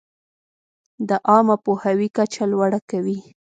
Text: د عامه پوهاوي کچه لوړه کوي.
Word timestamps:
د 1.09 1.11
عامه 1.29 1.55
پوهاوي 1.65 2.07
کچه 2.17 2.43
لوړه 2.51 2.79
کوي. 2.89 3.17